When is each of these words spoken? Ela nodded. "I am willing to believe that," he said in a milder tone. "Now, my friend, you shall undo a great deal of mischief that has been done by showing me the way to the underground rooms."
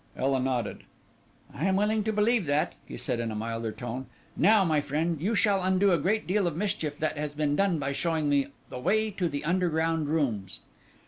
Ela 0.17 0.39
nodded. 0.39 0.81
"I 1.53 1.65
am 1.65 1.75
willing 1.75 2.03
to 2.05 2.11
believe 2.11 2.47
that," 2.47 2.73
he 2.87 2.97
said 2.97 3.19
in 3.19 3.29
a 3.29 3.35
milder 3.35 3.71
tone. 3.71 4.07
"Now, 4.35 4.63
my 4.65 4.81
friend, 4.81 5.21
you 5.21 5.35
shall 5.35 5.61
undo 5.61 5.91
a 5.91 5.99
great 5.99 6.25
deal 6.25 6.47
of 6.47 6.57
mischief 6.57 6.97
that 6.97 7.19
has 7.19 7.33
been 7.33 7.55
done 7.55 7.77
by 7.77 7.91
showing 7.91 8.27
me 8.27 8.47
the 8.71 8.79
way 8.79 9.11
to 9.11 9.29
the 9.29 9.43
underground 9.43 10.09
rooms." 10.09 10.61